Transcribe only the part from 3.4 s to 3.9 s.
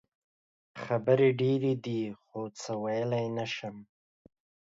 شم.